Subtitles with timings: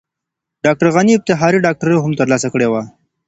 [0.65, 2.81] ډاکټر غني افتخاري ډاکټرۍ هم ترلاسه کړې دي.